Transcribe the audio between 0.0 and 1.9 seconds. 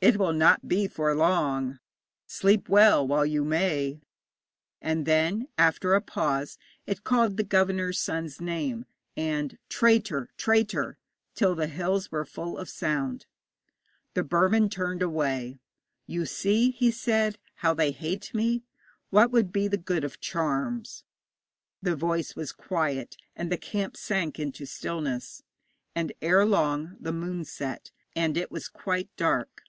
It will not be for long.